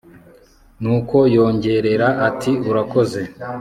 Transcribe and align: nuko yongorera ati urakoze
nuko 0.81 1.17
yongorera 1.35 2.07
ati 2.27 2.51
urakoze 2.69 3.21